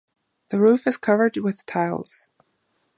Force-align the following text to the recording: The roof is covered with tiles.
The 0.49 0.59
roof 0.59 0.87
is 0.87 0.97
covered 0.97 1.37
with 1.37 1.63
tiles. 1.67 2.27